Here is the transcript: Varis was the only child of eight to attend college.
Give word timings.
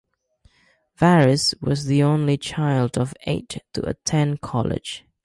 Varis 0.99 1.53
was 1.61 1.85
the 1.85 2.01
only 2.01 2.35
child 2.35 2.97
of 2.97 3.13
eight 3.27 3.59
to 3.73 3.87
attend 3.87 4.41
college. 4.41 5.05